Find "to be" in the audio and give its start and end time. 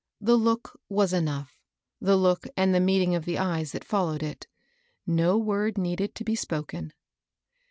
6.15-6.33